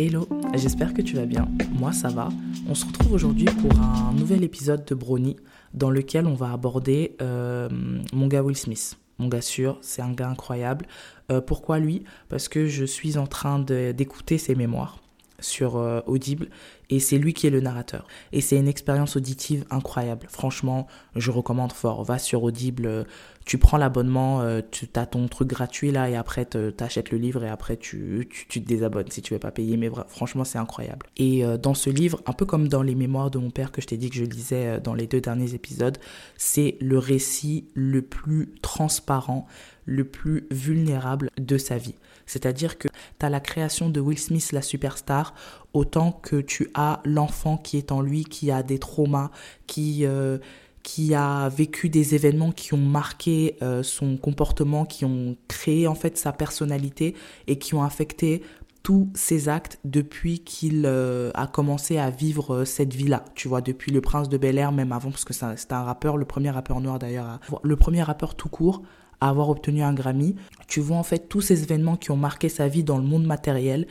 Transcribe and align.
Hello, 0.00 0.28
j'espère 0.54 0.94
que 0.94 1.02
tu 1.02 1.16
vas 1.16 1.26
bien. 1.26 1.48
Moi 1.72 1.92
ça 1.92 2.06
va. 2.08 2.28
On 2.68 2.76
se 2.76 2.86
retrouve 2.86 3.14
aujourd'hui 3.14 3.46
pour 3.46 3.80
un 3.80 4.12
nouvel 4.12 4.44
épisode 4.44 4.84
de 4.84 4.94
Brony 4.94 5.34
dans 5.74 5.90
lequel 5.90 6.28
on 6.28 6.34
va 6.34 6.52
aborder 6.52 7.16
euh, 7.20 7.68
mon 8.12 8.28
gars 8.28 8.44
Will 8.44 8.56
Smith. 8.56 8.96
Mon 9.18 9.26
gars 9.26 9.40
sûr, 9.40 9.76
c'est 9.80 10.00
un 10.00 10.12
gars 10.12 10.28
incroyable. 10.28 10.86
Euh, 11.32 11.40
pourquoi 11.40 11.80
lui? 11.80 12.04
Parce 12.28 12.46
que 12.46 12.66
je 12.66 12.84
suis 12.84 13.18
en 13.18 13.26
train 13.26 13.58
d'écouter 13.58 14.38
ses 14.38 14.54
mémoires 14.54 15.00
sur 15.40 15.76
euh, 15.76 16.00
Audible 16.06 16.48
et 16.90 17.00
c'est 17.00 17.18
lui 17.18 17.34
qui 17.34 17.46
est 17.46 17.50
le 17.50 17.60
narrateur. 17.60 18.06
Et 18.32 18.40
c'est 18.40 18.56
une 18.56 18.68
expérience 18.68 19.16
auditive 19.16 19.64
incroyable. 19.70 20.26
Franchement, 20.30 20.86
je 21.16 21.30
recommande 21.30 21.72
fort. 21.72 22.02
Va 22.02 22.18
sur 22.18 22.42
Audible, 22.42 22.86
euh, 22.86 23.04
tu 23.44 23.58
prends 23.58 23.76
l'abonnement, 23.76 24.40
euh, 24.40 24.60
tu 24.70 24.88
as 24.94 25.06
ton 25.06 25.28
truc 25.28 25.48
gratuit 25.48 25.90
là 25.90 26.08
et 26.08 26.16
après 26.16 26.46
tu 26.46 26.72
achètes 26.80 27.10
le 27.10 27.18
livre 27.18 27.44
et 27.44 27.48
après 27.48 27.76
tu, 27.76 28.28
tu, 28.30 28.62
te 28.62 28.66
désabonnes 28.66 29.10
si 29.10 29.22
tu 29.22 29.34
veux 29.34 29.40
pas 29.40 29.50
payer. 29.50 29.76
Mais 29.76 29.90
franchement, 30.08 30.44
c'est 30.44 30.58
incroyable. 30.58 31.06
Et 31.16 31.44
dans 31.62 31.74
ce 31.74 31.90
livre, 31.90 32.20
un 32.26 32.32
peu 32.32 32.46
comme 32.46 32.68
dans 32.68 32.82
les 32.82 32.94
mémoires 32.94 33.30
de 33.30 33.38
mon 33.38 33.50
père 33.50 33.70
que 33.70 33.80
je 33.80 33.86
t'ai 33.86 33.96
dit 33.96 34.10
que 34.10 34.16
je 34.16 34.24
lisais 34.24 34.80
dans 34.80 34.94
les 34.94 35.06
deux 35.06 35.20
derniers 35.20 35.54
épisodes, 35.54 35.98
c'est 36.36 36.76
le 36.80 36.98
récit 36.98 37.68
le 37.74 38.02
plus 38.02 38.52
transparent, 38.60 39.46
le 39.88 40.04
plus 40.04 40.46
vulnérable 40.50 41.30
de 41.38 41.56
sa 41.56 41.78
vie. 41.78 41.94
C'est-à-dire 42.26 42.76
que 42.76 42.88
tu 43.18 43.26
as 43.26 43.30
la 43.30 43.40
création 43.40 43.88
de 43.88 44.00
Will 44.00 44.18
Smith, 44.18 44.52
la 44.52 44.60
superstar, 44.60 45.34
autant 45.72 46.12
que 46.12 46.36
tu 46.36 46.68
as 46.74 47.00
l'enfant 47.04 47.56
qui 47.56 47.78
est 47.78 47.90
en 47.90 48.02
lui, 48.02 48.24
qui 48.24 48.50
a 48.50 48.62
des 48.62 48.78
traumas, 48.78 49.30
qui... 49.66 50.06
Euh, 50.06 50.38
qui 50.84 51.14
a 51.14 51.50
vécu 51.50 51.90
des 51.90 52.14
événements 52.14 52.50
qui 52.50 52.72
ont 52.72 52.78
marqué 52.78 53.56
euh, 53.60 53.82
son 53.82 54.16
comportement, 54.16 54.86
qui 54.86 55.04
ont 55.04 55.36
créé 55.46 55.86
en 55.86 55.94
fait 55.94 56.16
sa 56.16 56.32
personnalité 56.32 57.14
et 57.46 57.58
qui 57.58 57.74
ont 57.74 57.82
affecté 57.82 58.40
tous 58.82 59.10
ses 59.12 59.50
actes 59.50 59.80
depuis 59.84 60.38
qu'il 60.38 60.84
euh, 60.86 61.30
a 61.34 61.46
commencé 61.46 61.98
à 61.98 62.08
vivre 62.08 62.64
cette 62.64 62.94
vie-là. 62.94 63.22
Tu 63.34 63.48
vois, 63.48 63.60
depuis 63.60 63.92
le 63.92 64.00
prince 64.00 64.30
de 64.30 64.38
Bel 64.38 64.56
Air, 64.56 64.72
même 64.72 64.92
avant, 64.92 65.10
parce 65.10 65.26
que 65.26 65.34
c'est 65.34 65.72
un 65.72 65.82
rappeur, 65.82 66.16
le 66.16 66.24
premier 66.24 66.48
rappeur 66.48 66.80
noir 66.80 66.98
d'ailleurs, 66.98 67.38
le 67.62 67.76
premier 67.76 68.02
rappeur 68.02 68.34
tout 68.34 68.48
court 68.48 68.82
avoir 69.20 69.48
obtenu 69.48 69.82
un 69.82 69.92
Grammy. 69.92 70.36
Tu 70.66 70.80
vois 70.80 70.96
en 70.96 71.02
fait 71.02 71.28
tous 71.28 71.40
ces 71.40 71.62
événements 71.62 71.96
qui 71.96 72.10
ont 72.10 72.16
marqué 72.16 72.48
sa 72.48 72.68
vie 72.68 72.84
dans 72.84 72.98
le 72.98 73.04
monde 73.04 73.24
matériel 73.24 73.86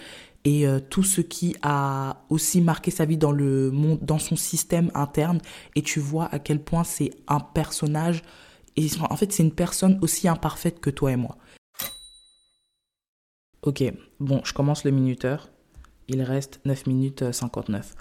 et 0.45 0.65
euh, 0.67 0.79
tout 0.79 1.03
ce 1.03 1.21
qui 1.21 1.55
a 1.61 2.23
aussi 2.29 2.61
marqué 2.61 2.91
sa 2.91 3.05
vie 3.05 3.17
dans 3.17 3.31
le 3.31 3.71
monde, 3.71 3.99
dans 4.01 4.19
son 4.19 4.35
système 4.35 4.91
interne. 4.93 5.39
Et 5.75 5.81
tu 5.81 5.99
vois 5.99 6.25
à 6.33 6.39
quel 6.39 6.63
point 6.63 6.83
c'est 6.83 7.11
un 7.27 7.39
personnage. 7.39 8.21
En 9.09 9.17
fait, 9.17 9.33
c'est 9.33 9.43
une 9.43 9.51
personne 9.51 9.97
aussi 10.01 10.27
imparfaite 10.27 10.79
que 10.79 10.89
toi 10.89 11.11
et 11.11 11.15
moi. 11.15 11.37
Ok, 13.63 13.83
bon, 14.19 14.41
je 14.45 14.53
commence 14.53 14.83
le 14.83 14.91
minuteur. 14.91 15.49
Il 16.07 16.21
reste 16.21 16.61
9 16.63 16.85
minutes 16.85 17.31
59. 17.31 17.95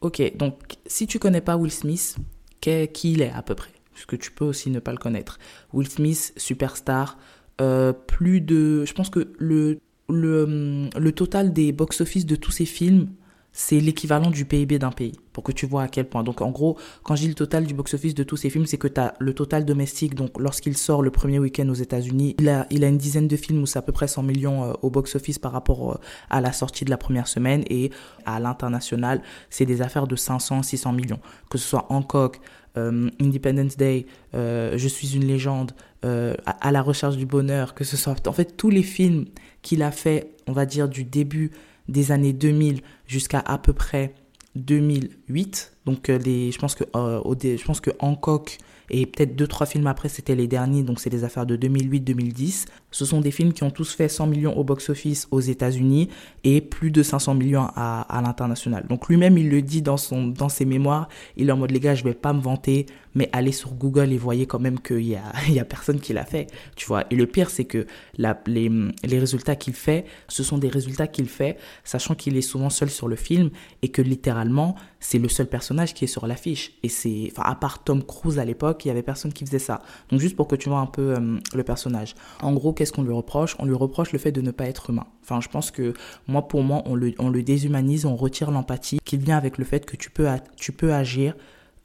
Ok, 0.00 0.36
donc 0.36 0.76
si 0.86 1.08
tu 1.08 1.18
connais 1.18 1.40
pas 1.40 1.56
Will 1.56 1.72
Smith, 1.72 2.16
qui 2.60 3.12
il 3.12 3.22
est 3.22 3.32
à 3.32 3.42
peu 3.42 3.54
près? 3.54 3.72
Puisque 3.98 4.18
tu 4.18 4.30
peux 4.30 4.44
aussi 4.44 4.70
ne 4.70 4.78
pas 4.78 4.92
le 4.92 4.98
connaître. 4.98 5.38
Will 5.72 5.88
Smith, 5.88 6.32
superstar, 6.36 7.18
euh, 7.60 7.92
plus 7.92 8.40
de... 8.40 8.84
Je 8.84 8.92
pense 8.94 9.10
que 9.10 9.32
le, 9.38 9.80
le, 10.08 10.44
hum, 10.44 10.90
le 10.96 11.12
total 11.12 11.52
des 11.52 11.72
box-office 11.72 12.26
de 12.26 12.36
tous 12.36 12.52
ces 12.52 12.64
films, 12.64 13.08
c'est 13.52 13.80
l'équivalent 13.80 14.30
du 14.30 14.44
PIB 14.44 14.78
d'un 14.78 14.92
pays, 14.92 15.14
pour 15.32 15.42
que 15.42 15.50
tu 15.50 15.66
vois 15.66 15.82
à 15.82 15.88
quel 15.88 16.08
point. 16.08 16.22
Donc 16.22 16.42
en 16.42 16.50
gros, 16.50 16.78
quand 17.02 17.16
je 17.16 17.22
dis 17.22 17.28
le 17.28 17.34
total 17.34 17.66
du 17.66 17.74
box-office 17.74 18.14
de 18.14 18.22
tous 18.22 18.36
ces 18.36 18.50
films, 18.50 18.66
c'est 18.66 18.78
que 18.78 18.86
tu 18.86 19.00
as 19.00 19.14
le 19.18 19.34
total 19.34 19.64
domestique, 19.64 20.14
donc 20.14 20.38
lorsqu'il 20.38 20.76
sort 20.76 21.02
le 21.02 21.10
premier 21.10 21.40
week-end 21.40 21.68
aux 21.68 21.74
États-Unis, 21.74 22.36
il 22.38 22.48
a, 22.48 22.68
il 22.70 22.84
a 22.84 22.88
une 22.88 22.98
dizaine 22.98 23.26
de 23.26 23.36
films 23.36 23.62
où 23.62 23.66
c'est 23.66 23.80
à 23.80 23.82
peu 23.82 23.90
près 23.90 24.06
100 24.06 24.22
millions 24.22 24.62
euh, 24.64 24.72
au 24.82 24.90
box-office 24.90 25.40
par 25.40 25.50
rapport 25.50 25.92
euh, 25.92 26.00
à 26.30 26.40
la 26.40 26.52
sortie 26.52 26.84
de 26.84 26.90
la 26.90 26.98
première 26.98 27.26
semaine, 27.26 27.64
et 27.68 27.90
à 28.26 28.38
l'international, 28.38 29.22
c'est 29.50 29.66
des 29.66 29.82
affaires 29.82 30.06
de 30.06 30.14
500, 30.14 30.62
600 30.62 30.92
millions. 30.92 31.20
Que 31.50 31.58
ce 31.58 31.66
soit 31.66 31.86
Hancock, 31.88 32.40
euh, 32.78 33.10
Independence 33.20 33.76
Day, 33.76 34.06
Je 34.32 34.88
suis 34.88 35.16
une 35.16 35.24
légende, 35.24 35.72
à, 36.02 36.72
la 36.72 36.82
recherche 36.82 37.16
du 37.16 37.26
bonheur, 37.26 37.74
que 37.74 37.84
ce 37.84 37.96
soit 37.96 38.26
en 38.28 38.32
fait 38.32 38.56
tous 38.56 38.70
les 38.70 38.82
films 38.82 39.26
qu'il 39.62 39.82
a 39.82 39.90
fait, 39.90 40.30
on 40.46 40.52
va 40.52 40.64
dire 40.64 40.88
du 40.88 41.04
début 41.04 41.50
des 41.88 42.12
années 42.12 42.32
2000 42.32 42.80
jusqu'à 43.06 43.40
à 43.40 43.58
peu 43.58 43.72
près 43.72 44.14
2008. 44.54 45.72
Donc 45.88 46.10
euh, 46.10 46.18
les, 46.18 46.52
je 46.52 46.58
pense 46.58 46.74
que 46.74 46.84
euh, 46.96 47.22
je 47.42 47.64
pense 47.64 47.80
que 47.80 47.90
Hancock 47.98 48.58
et 48.90 49.06
peut-être 49.06 49.36
deux 49.36 49.46
trois 49.46 49.66
films 49.66 49.86
après 49.86 50.10
c'était 50.10 50.34
les 50.34 50.46
derniers. 50.46 50.82
Donc 50.82 51.00
c'est 51.00 51.08
des 51.08 51.24
affaires 51.24 51.46
de 51.46 51.56
2008-2010. 51.56 52.66
Ce 52.90 53.04
sont 53.06 53.22
des 53.22 53.30
films 53.30 53.54
qui 53.54 53.62
ont 53.62 53.70
tous 53.70 53.94
fait 53.94 54.08
100 54.08 54.26
millions 54.26 54.56
au 54.56 54.64
box-office 54.64 55.28
aux 55.30 55.40
États-Unis 55.40 56.10
et 56.44 56.60
plus 56.60 56.90
de 56.90 57.02
500 57.02 57.34
millions 57.34 57.68
à, 57.74 58.02
à 58.02 58.20
l'international. 58.20 58.86
Donc 58.86 59.08
lui-même, 59.08 59.38
il 59.38 59.48
le 59.48 59.62
dit 59.62 59.80
dans, 59.80 59.96
son, 59.96 60.26
dans 60.26 60.50
ses 60.50 60.66
mémoires. 60.66 61.08
Il 61.36 61.48
est 61.48 61.52
en 61.52 61.56
mode, 61.56 61.70
les 61.70 61.80
gars, 61.80 61.94
je 61.94 62.04
vais 62.04 62.14
pas 62.14 62.32
me 62.32 62.40
vanter, 62.40 62.86
mais 63.14 63.28
allez 63.32 63.52
sur 63.52 63.74
Google 63.74 64.12
et 64.12 64.16
voyez 64.16 64.46
quand 64.46 64.58
même 64.58 64.80
qu'il 64.80 65.06
y 65.06 65.16
a, 65.16 65.22
il 65.48 65.54
y 65.54 65.60
a 65.60 65.64
personne 65.64 66.00
qui 66.00 66.12
l'a 66.12 66.24
fait. 66.24 66.46
Tu 66.76 66.86
vois. 66.86 67.04
Et 67.10 67.16
le 67.16 67.26
pire, 67.26 67.50
c'est 67.50 67.64
que 67.64 67.86
les, 68.18 68.70
les 69.04 69.18
résultats 69.18 69.56
qu'il 69.56 69.74
fait, 69.74 70.04
ce 70.28 70.42
sont 70.42 70.58
des 70.58 70.68
résultats 70.68 71.06
qu'il 71.06 71.28
fait, 71.28 71.58
sachant 71.84 72.14
qu'il 72.14 72.36
est 72.36 72.42
souvent 72.42 72.70
seul 72.70 72.90
sur 72.90 73.08
le 73.08 73.16
film 73.16 73.50
et 73.82 73.88
que 73.88 74.00
littéralement, 74.00 74.76
c'est 75.00 75.18
le 75.18 75.28
seul 75.28 75.46
personnage 75.46 75.94
qui 75.94 76.04
est 76.04 76.08
sur 76.08 76.26
l'affiche. 76.26 76.72
Et 76.82 76.88
c'est, 76.88 77.30
enfin, 77.30 77.48
à 77.48 77.54
part 77.54 77.82
Tom 77.84 78.02
Cruise 78.02 78.38
à 78.38 78.44
l'époque, 78.44 78.84
il 78.84 78.88
y 78.88 78.90
avait 78.90 79.02
personne 79.02 79.32
qui 79.32 79.44
faisait 79.44 79.58
ça. 79.58 79.82
Donc 80.10 80.20
juste 80.20 80.36
pour 80.36 80.48
que 80.48 80.56
tu 80.56 80.68
vois 80.68 80.80
un 80.80 80.86
peu 80.86 81.14
euh, 81.14 81.38
le 81.54 81.62
personnage. 81.62 82.14
En 82.42 82.52
gros, 82.52 82.72
qu'est-ce 82.72 82.92
qu'on 82.92 83.02
lui 83.02 83.12
reproche? 83.12 83.56
On 83.58 83.64
lui 83.64 83.74
reproche 83.74 84.12
le 84.12 84.18
fait 84.18 84.32
de 84.32 84.40
ne 84.40 84.50
pas 84.50 84.66
être 84.66 84.90
humain. 84.90 85.06
Enfin, 85.22 85.40
je 85.40 85.48
pense 85.48 85.70
que 85.70 85.94
moi, 86.26 86.48
pour 86.48 86.62
moi, 86.62 86.82
on 86.86 86.94
le, 86.94 87.14
on 87.18 87.30
le 87.30 87.42
déshumanise, 87.42 88.06
on 88.06 88.16
retire 88.16 88.50
l'empathie 88.50 88.98
qui 89.04 89.16
vient 89.16 89.36
avec 89.36 89.58
le 89.58 89.64
fait 89.64 89.86
que 89.86 89.96
tu 89.96 90.10
peux, 90.10 90.26
tu 90.56 90.72
peux 90.72 90.92
agir 90.92 91.34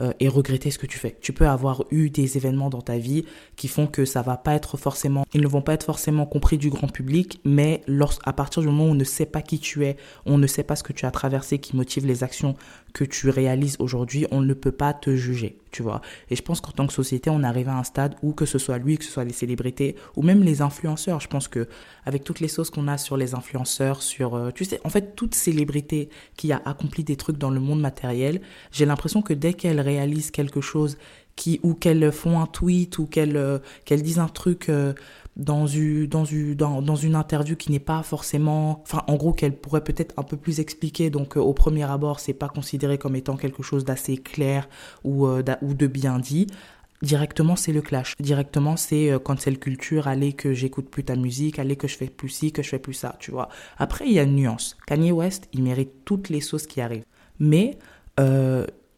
euh, 0.01 0.11
et 0.19 0.27
regretter 0.27 0.71
ce 0.71 0.79
que 0.79 0.87
tu 0.87 0.97
fais. 0.97 1.15
Tu 1.21 1.33
peux 1.33 1.47
avoir 1.47 1.83
eu 1.91 2.09
des 2.09 2.35
événements 2.35 2.69
dans 2.69 2.81
ta 2.81 2.97
vie 2.97 3.25
qui 3.55 3.67
font 3.67 3.85
que 3.85 4.05
ça 4.05 4.23
va 4.23 4.37
pas 4.37 4.55
être 4.55 4.75
forcément, 4.75 5.23
ils 5.33 5.41
ne 5.41 5.47
vont 5.47 5.61
pas 5.61 5.73
être 5.73 5.85
forcément 5.85 6.25
compris 6.25 6.57
du 6.57 6.69
grand 6.69 6.87
public, 6.87 7.39
mais 7.45 7.83
à 8.25 8.33
partir 8.33 8.63
du 8.63 8.69
moment 8.69 8.85
où 8.85 8.91
on 8.91 8.95
ne 8.95 9.03
sait 9.03 9.27
pas 9.27 9.41
qui 9.41 9.59
tu 9.59 9.85
es, 9.85 9.97
on 10.25 10.37
ne 10.39 10.47
sait 10.47 10.63
pas 10.63 10.75
ce 10.75 10.83
que 10.83 10.93
tu 10.93 11.05
as 11.05 11.11
traversé 11.11 11.59
qui 11.59 11.75
motive 11.75 12.07
les 12.07 12.23
actions 12.23 12.55
que 12.93 13.03
tu 13.03 13.29
réalises 13.29 13.75
aujourd'hui, 13.79 14.27
on 14.29 14.41
ne 14.41 14.53
peut 14.53 14.71
pas 14.71 14.93
te 14.93 15.15
juger, 15.15 15.57
tu 15.71 15.81
vois. 15.81 16.01
Et 16.29 16.35
je 16.35 16.43
pense 16.43 16.61
qu'en 16.61 16.71
tant 16.71 16.85
que 16.85 16.93
société, 16.93 17.31
on 17.31 17.43
arrive 17.43 17.67
à 17.67 17.77
un 17.77 17.83
stade 17.83 18.15
où 18.21 18.33
que 18.33 18.45
ce 18.45 18.59
soit 18.59 18.77
lui, 18.77 18.97
que 18.97 19.03
ce 19.03 19.11
soit 19.11 19.23
les 19.23 19.33
célébrités 19.33 19.95
ou 20.15 20.21
même 20.21 20.43
les 20.43 20.61
influenceurs, 20.61 21.19
je 21.19 21.27
pense 21.27 21.47
que 21.47 21.67
avec 22.05 22.23
toutes 22.23 22.39
les 22.39 22.47
sauces 22.47 22.69
qu'on 22.69 22.87
a 22.87 22.99
sur 22.99 23.17
les 23.17 23.33
influenceurs, 23.33 24.03
sur, 24.03 24.35
euh, 24.35 24.51
tu 24.51 24.63
sais, 24.63 24.79
en 24.83 24.89
fait, 24.89 25.15
toute 25.15 25.33
célébrité 25.33 26.09
qui 26.37 26.51
a 26.51 26.61
accompli 26.65 27.03
des 27.03 27.15
trucs 27.15 27.37
dans 27.37 27.49
le 27.49 27.59
monde 27.59 27.81
matériel, 27.81 28.41
j'ai 28.71 28.85
l'impression 28.85 29.23
que 29.23 29.33
dès 29.33 29.53
qu'elle 29.53 29.81
réalise 29.81 30.29
quelque 30.29 30.61
chose 30.61 30.97
qui 31.35 31.59
ou 31.63 31.73
qu'elles 31.73 32.11
font 32.11 32.39
un 32.39 32.45
tweet 32.45 32.99
ou 32.99 33.07
qu'elles 33.07 33.37
euh, 33.37 33.57
qu'elles 33.85 34.03
disent 34.03 34.19
un 34.19 34.27
truc 34.27 34.69
euh, 34.69 34.93
dans 35.35 35.65
une, 35.65 36.05
dans 36.05 36.25
une, 36.25 36.53
dans, 36.53 36.81
dans 36.81 36.95
une 36.95 37.15
interview 37.15 37.55
qui 37.55 37.71
n'est 37.71 37.79
pas 37.79 38.03
forcément, 38.03 38.81
enfin, 38.83 39.03
en 39.07 39.15
gros, 39.15 39.33
qu'elle 39.33 39.55
pourrait 39.55 39.83
peut-être 39.83 40.13
un 40.17 40.23
peu 40.23 40.37
plus 40.37 40.59
expliquer. 40.59 41.09
Donc, 41.09 41.37
euh, 41.37 41.39
au 41.39 41.53
premier 41.53 41.83
abord, 41.83 42.19
c'est 42.19 42.33
pas 42.33 42.49
considéré 42.49 42.97
comme 42.97 43.15
étant 43.15 43.35
quelque 43.35 43.63
chose 43.63 43.83
d'assez 43.83 44.17
clair 44.17 44.69
ou, 45.03 45.25
euh, 45.25 45.41
de 45.41 45.87
bien 45.87 46.19
dit. 46.19 46.47
Directement, 47.01 47.55
c'est 47.55 47.73
le 47.73 47.81
clash. 47.81 48.15
Directement, 48.19 48.77
c'est 48.77 49.11
euh, 49.11 49.19
quand 49.19 49.39
c'est 49.39 49.51
le 49.51 49.57
culture, 49.57 50.07
allez 50.07 50.33
que 50.33 50.53
j'écoute 50.53 50.89
plus 50.89 51.03
ta 51.03 51.15
musique, 51.15 51.59
allez 51.59 51.75
que 51.75 51.87
je 51.87 51.97
fais 51.97 52.07
plus 52.07 52.29
ci, 52.29 52.51
que 52.51 52.61
je 52.61 52.69
fais 52.69 52.79
plus 52.79 52.93
ça, 52.93 53.15
tu 53.19 53.31
vois. 53.31 53.49
Après, 53.77 54.05
il 54.05 54.13
y 54.13 54.19
a 54.19 54.23
une 54.23 54.35
nuance. 54.35 54.77
Kanye 54.85 55.11
West, 55.11 55.49
il 55.51 55.63
mérite 55.63 56.05
toutes 56.05 56.29
les 56.29 56.41
sauces 56.41 56.67
qui 56.67 56.79
arrivent. 56.79 57.05
Mais, 57.39 57.77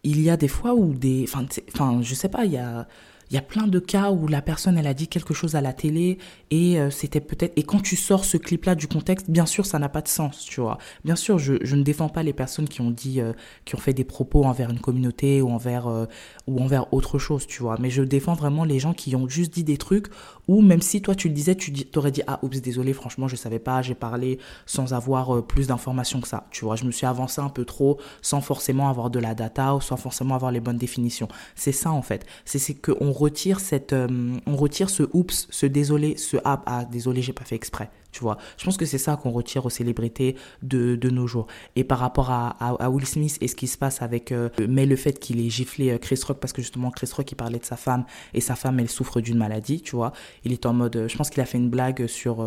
il 0.07 0.22
y 0.22 0.29
a 0.29 0.38
des 0.38 0.47
fois 0.47 0.75
où 0.75 0.94
des, 0.94 1.25
enfin, 1.28 1.47
enfin, 1.73 2.00
je 2.03 2.13
sais 2.13 2.29
pas, 2.29 2.46
il 2.46 2.52
y 2.52 2.57
a, 2.57 2.88
il 3.29 3.35
y 3.35 3.37
a 3.37 3.41
plein 3.41 3.67
de 3.67 3.79
cas 3.79 4.11
où 4.11 4.27
la 4.27 4.41
personne, 4.41 4.77
elle 4.77 4.87
a 4.87 4.93
dit 4.93 5.07
quelque 5.07 5.33
chose 5.33 5.55
à 5.55 5.61
la 5.61 5.73
télé 5.73 6.19
et 6.51 6.79
euh, 6.79 6.89
c'était 6.91 7.22
peut-être... 7.22 7.53
Et 7.57 7.63
quand 7.63 7.81
tu 7.81 7.95
sors 7.95 8.23
ce 8.23 8.37
clip-là 8.37 8.75
du 8.75 8.87
contexte, 8.87 9.29
bien 9.29 9.45
sûr, 9.45 9.66
ça 9.66 9.79
n'a 9.79 9.89
pas 9.89 10.01
de 10.01 10.07
sens, 10.07 10.45
tu 10.45 10.61
vois. 10.61 10.77
Bien 11.03 11.16
sûr, 11.16 11.39
je, 11.39 11.53
ne 11.75 11.83
défends 11.83 12.09
pas 12.09 12.23
les 12.23 12.33
personnes 12.33 12.67
qui 12.67 12.81
ont 12.81 12.91
dit, 12.91 13.22
euh, 13.22 13.33
qui 13.66 13.75
ont 13.75 13.79
fait 13.79 13.93
des 13.93 14.03
propos 14.03 14.43
envers 14.43 14.69
une 14.69 14.79
communauté 14.79 15.41
ou 15.41 15.49
envers, 15.49 15.87
euh, 15.87 16.05
ou 16.47 16.61
envers 16.61 16.93
autre 16.93 17.17
chose, 17.17 17.47
tu 17.47 17.63
vois. 17.63 17.77
Mais 17.79 17.89
je 17.89 18.03
défends 18.03 18.35
vraiment 18.35 18.63
les 18.63 18.79
gens 18.79 18.93
qui 18.93 19.16
ont 19.16 19.28
juste 19.28 19.53
dit 19.53 19.63
des 19.63 19.78
trucs 19.78 20.07
où 20.47 20.61
même 20.61 20.81
si 20.81 21.01
toi 21.01 21.16
tu 21.16 21.28
le 21.28 21.33
disais, 21.33 21.55
tu 21.55 21.73
t'aurais 21.73 22.11
dit, 22.11 22.21
ah, 22.28 22.39
oups, 22.43 22.61
désolé, 22.61 22.93
franchement, 22.93 23.28
je 23.28 23.35
savais 23.35 23.59
pas, 23.59 23.81
j'ai 23.81 23.95
parlé 23.95 24.37
sans 24.67 24.93
avoir 24.93 25.43
plus 25.43 25.67
d'informations 25.67 26.21
que 26.21 26.28
ça, 26.28 26.45
tu 26.51 26.66
vois. 26.66 26.75
Je 26.75 26.85
me 26.85 26.91
suis 26.91 27.07
avancé 27.07 27.41
un 27.41 27.49
peu 27.49 27.66
trop 27.66 27.99
sans 28.21 28.41
forcément 28.41 28.89
avoir 28.89 29.09
de 29.09 29.19
la 29.19 29.33
data 29.33 29.75
ou 29.75 29.81
sans 29.81 29.97
forcément 29.97 30.35
avoir 30.35 30.51
les 30.51 30.59
bonnes 30.59 30.78
définitions. 30.78 31.28
C'est 31.55 31.71
ça, 31.71 31.91
en 31.91 32.03
fait. 32.03 32.25
C'est 32.45 32.75
qu'on 32.75 33.15
retire 33.17 33.59
cette, 33.59 33.94
euh, 33.94 34.38
on 34.46 34.56
retire 34.56 34.90
ce 34.90 35.03
oups, 35.14 35.47
ce 35.50 35.66
désolé, 35.66 36.17
ce 36.17 36.38
ah, 36.44 36.62
ah 36.66 36.85
désolé, 36.85 37.22
j'ai 37.22 37.34
pas 37.34 37.46
fait 37.46 37.56
exprès. 37.56 37.90
Tu 38.12 38.22
vois, 38.22 38.38
je 38.58 38.64
pense 38.64 38.78
que 38.78 38.85
c'est 38.85 38.97
ça 38.97 39.17
qu'on 39.17 39.32
retire 39.32 39.66
aux 39.66 39.70
célébrités 39.70 40.35
de, 40.62 40.96
de 40.96 41.09
nos 41.09 41.28
jours. 41.28 41.47
Et 41.76 41.84
par 41.84 42.00
rapport 42.00 42.32
à, 42.32 42.56
à, 42.62 42.90
Will 42.90 43.06
Smith 43.06 43.38
et 43.41 43.50
ce 43.50 43.56
qui 43.56 43.67
se 43.67 43.78
passe 43.78 44.02
avec, 44.02 44.32
euh, 44.32 44.50
mais 44.70 44.85
le 44.85 44.96
fait 44.96 45.20
qu'il 45.20 45.46
ait 45.46 45.50
giflé 45.50 45.91
euh, 45.91 45.97
Chris 45.97 46.20
Rock 46.26 46.40
parce 46.40 46.53
que 46.53 46.62
justement 46.62 46.91
Chris 46.91 47.09
Rock 47.14 47.29
il 47.32 47.35
parlait 47.35 47.59
de 47.59 47.66
sa 47.66 47.76
femme 47.76 48.06
et 48.34 48.40
sa 48.40 48.56
femme 48.56 48.79
elle 48.79 48.90
souffre 48.90 49.20
d'une 49.20 49.38
maladie, 49.38 49.82
tu 49.82 49.96
vois. 49.97 50.14
Il 50.46 50.53
est 50.53 50.66
en 50.66 50.73
mode, 50.73 51.08
je 51.09 51.17
pense 51.17 51.29
qu'il 51.29 51.41
a 51.41 51.46
fait 51.46 51.58
une 51.58 51.70
blague 51.70 52.08
sur 52.08 52.41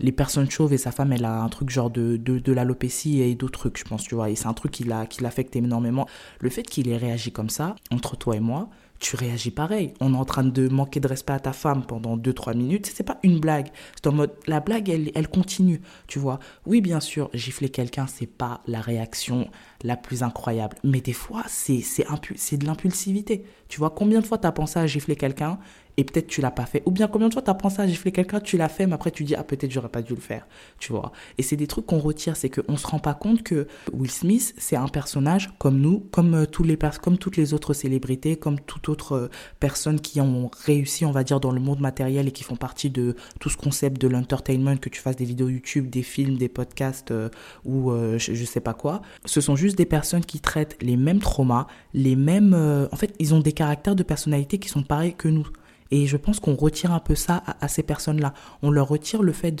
les 0.00 0.12
personnes 0.12 0.50
chauves 0.50 0.72
et 0.72 0.78
sa 0.78 0.90
femme, 0.90 1.12
elle 1.12 1.24
a 1.24 1.42
un 1.42 1.48
truc 1.48 1.70
genre 1.70 1.90
de, 1.90 2.16
de, 2.16 2.38
de 2.38 2.52
l'alopécie 2.52 3.20
et 3.20 3.34
d'autres 3.34 3.58
trucs, 3.58 3.78
je 3.78 3.84
pense, 3.84 4.02
tu 4.02 4.14
vois. 4.14 4.30
Et 4.30 4.34
c'est 4.34 4.46
un 4.46 4.54
truc 4.54 4.72
qui 4.72 4.84
l'affecte 4.84 5.56
énormément. 5.56 6.06
Le 6.40 6.50
fait 6.50 6.62
qu'il 6.62 6.88
ait 6.88 6.96
réagi 6.96 7.30
comme 7.30 7.50
ça, 7.50 7.76
entre 7.90 8.16
toi 8.16 8.36
et 8.36 8.40
moi, 8.40 8.68
tu 9.04 9.16
réagis 9.16 9.50
pareil. 9.50 9.92
On 10.00 10.14
est 10.14 10.16
en 10.16 10.24
train 10.24 10.44
de 10.44 10.66
manquer 10.66 10.98
de 10.98 11.06
respect 11.06 11.34
à 11.34 11.38
ta 11.38 11.52
femme 11.52 11.84
pendant 11.84 12.16
2-3 12.16 12.56
minutes. 12.56 12.90
C'est 12.92 13.04
pas 13.04 13.18
une 13.22 13.38
blague. 13.38 13.68
C'est 13.96 14.06
en 14.06 14.12
mode, 14.12 14.32
la 14.46 14.60
blague, 14.60 14.88
elle, 14.88 15.12
elle 15.14 15.28
continue, 15.28 15.82
tu 16.06 16.18
vois. 16.18 16.38
Oui, 16.64 16.80
bien 16.80 17.00
sûr, 17.00 17.28
gifler 17.34 17.68
quelqu'un, 17.68 18.06
c'est 18.06 18.26
pas 18.26 18.62
la 18.66 18.80
réaction 18.80 19.50
la 19.82 19.98
plus 19.98 20.22
incroyable. 20.22 20.78
Mais 20.84 21.02
des 21.02 21.12
fois, 21.12 21.42
c'est, 21.48 21.76
de 21.76 22.64
l'impulsivité. 22.64 23.44
Tu 23.68 23.78
vois, 23.78 23.90
combien 23.90 24.20
de 24.20 24.26
fois 24.26 24.38
tu 24.38 24.46
as 24.46 24.52
pensé 24.52 24.78
à 24.78 24.86
gifler 24.86 25.16
quelqu'un 25.16 25.58
et 25.96 26.04
peut-être 26.04 26.26
tu 26.26 26.40
l'as 26.40 26.50
pas 26.50 26.66
fait. 26.66 26.82
Ou 26.86 26.90
bien 26.90 27.06
combien 27.06 27.28
de 27.28 27.32
fois 27.32 27.42
tu 27.42 27.50
as 27.50 27.54
pensé 27.54 27.80
à 27.80 27.86
gifler 27.86 28.12
quelqu'un, 28.12 28.40
tu 28.40 28.56
l'as 28.56 28.68
fait, 28.68 28.86
mais 28.86 28.94
après 28.94 29.10
tu 29.10 29.24
dis, 29.24 29.34
ah 29.34 29.44
peut-être 29.44 29.70
j'aurais 29.70 29.88
pas 29.88 30.02
dû 30.02 30.14
le 30.14 30.20
faire, 30.20 30.46
tu 30.78 30.92
vois. 30.92 31.12
Et 31.38 31.42
c'est 31.42 31.56
des 31.56 31.66
trucs 31.66 31.86
qu'on 31.86 31.98
retire, 31.98 32.36
c'est 32.36 32.50
qu'on 32.50 32.76
se 32.76 32.86
rend 32.86 32.98
pas 32.98 33.14
compte 33.14 33.42
que 33.42 33.66
Will 33.92 34.10
Smith, 34.10 34.54
c'est 34.58 34.76
un 34.76 34.88
personnage 34.88 35.52
comme 35.58 35.78
nous, 35.78 36.00
comme, 36.10 36.34
euh, 36.34 36.46
tous 36.46 36.64
les, 36.64 36.76
comme 37.00 37.18
toutes 37.18 37.36
les 37.36 37.54
autres 37.54 37.74
célébrités, 37.74 38.36
comme 38.36 38.60
toute 38.60 38.88
autre 38.88 39.12
euh, 39.12 39.30
personne 39.60 40.00
qui 40.00 40.20
ont 40.20 40.50
réussi, 40.64 41.04
on 41.04 41.12
va 41.12 41.24
dire, 41.24 41.40
dans 41.40 41.52
le 41.52 41.60
monde 41.60 41.80
matériel 41.80 42.28
et 42.28 42.32
qui 42.32 42.44
font 42.44 42.56
partie 42.56 42.90
de 42.90 43.14
tout 43.40 43.50
ce 43.50 43.56
concept 43.56 44.00
de 44.00 44.08
l'entertainment, 44.08 44.76
que 44.76 44.88
tu 44.88 45.00
fasses 45.00 45.16
des 45.16 45.24
vidéos 45.24 45.48
YouTube, 45.48 45.88
des 45.90 46.02
films, 46.02 46.36
des 46.36 46.48
podcasts 46.48 47.10
euh, 47.10 47.28
ou 47.64 47.92
je, 48.18 48.44
sais 48.44 48.60
pas 48.60 48.74
quoi. 48.74 49.02
Ce 49.24 49.40
sont 49.40 49.56
juste 49.56 49.76
des 49.76 49.86
personnes 49.86 50.24
qui 50.24 50.40
traitent 50.40 50.76
les 50.80 50.96
mêmes 50.96 51.20
traumas, 51.20 51.66
les 51.92 52.16
mêmes... 52.16 52.54
en 52.54 52.96
fait, 52.96 53.14
ils 53.18 53.34
ont 53.34 53.40
des 53.40 53.52
caractères 53.52 53.96
de 53.96 54.02
personnalité 54.02 54.58
qui 54.58 54.68
sont 54.68 54.82
pareils 54.82 55.14
que 55.14 55.28
nous. 55.28 55.46
Et 55.94 56.08
je 56.08 56.16
pense 56.16 56.40
qu'on 56.40 56.56
retire 56.56 56.90
un 56.90 56.98
peu 56.98 57.14
ça 57.14 57.44
à, 57.60 57.68
ces 57.68 57.84
personnes-là. 57.84 58.34
On 58.62 58.72
leur 58.72 58.88
retire 58.88 59.22
le 59.22 59.30
fait 59.30 59.54